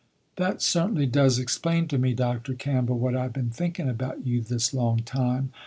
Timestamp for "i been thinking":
3.15-3.87